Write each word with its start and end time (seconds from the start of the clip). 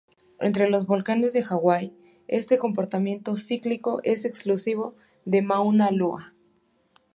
Entre 0.39 0.67
los 0.67 0.87
volcanes 0.87 1.31
de 1.31 1.43
Hawái 1.43 1.93
este 2.27 2.57
comportamiento 2.57 3.35
cíclico 3.35 3.99
es 4.01 4.25
exclusivo 4.25 4.95
de 5.25 5.43
Mauna 5.43 5.91
Loa. 5.91 6.33